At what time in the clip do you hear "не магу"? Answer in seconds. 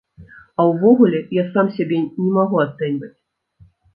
2.05-2.57